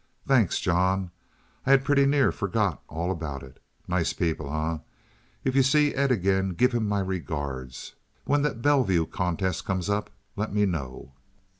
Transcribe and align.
"Thanks, 0.27 0.59
John. 0.59 1.11
I 1.63 1.69
had 1.69 1.85
pretty 1.85 2.07
near 2.07 2.31
forgot 2.31 2.81
all 2.89 3.11
about 3.11 3.43
it. 3.43 3.61
Nice 3.87 4.13
people, 4.13 4.51
eh? 4.51 4.79
If 5.43 5.55
you 5.55 5.61
see 5.61 5.93
Ed 5.93 6.09
again 6.11 6.55
give 6.55 6.71
him 6.73 6.87
my 6.89 7.01
regards. 7.01 7.93
When 8.25 8.41
that 8.41 8.63
Bellville 8.63 9.05
contest 9.05 9.63
comes 9.65 9.91
up 9.91 10.09
let 10.35 10.51
me 10.51 10.65
know." 10.65 11.11